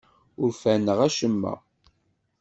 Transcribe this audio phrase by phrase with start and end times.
[0.41, 1.53] Ur ferrneɣ acemma.